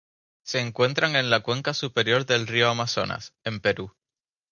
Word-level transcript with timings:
Se 0.43 0.59
encuentran 0.59 1.15
en 1.15 1.29
la 1.29 1.41
cuenca 1.41 1.75
superior 1.75 2.25
del 2.25 2.47
río 2.47 2.69
Amazonas, 2.71 3.35
en 3.43 3.53
el 3.53 3.61
Perú. 3.61 3.93